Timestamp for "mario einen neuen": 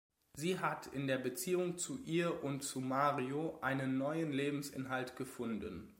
2.81-4.31